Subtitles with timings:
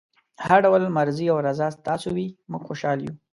[0.45, 3.15] هر ډول مرضي او رضای تاسو وي موږ خوشحاله یو.